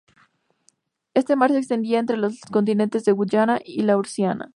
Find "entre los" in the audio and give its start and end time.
1.99-2.41